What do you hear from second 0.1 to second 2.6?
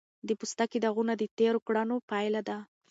د پوستکي داغونه د تېرو کړنو پایله ده.